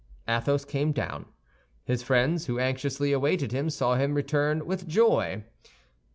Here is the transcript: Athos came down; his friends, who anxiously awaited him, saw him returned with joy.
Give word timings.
Athos 0.27 0.65
came 0.65 0.91
down; 0.91 1.27
his 1.83 2.01
friends, 2.01 2.47
who 2.47 2.57
anxiously 2.57 3.11
awaited 3.11 3.51
him, 3.51 3.69
saw 3.69 3.93
him 3.97 4.15
returned 4.15 4.63
with 4.63 4.87
joy. 4.87 5.43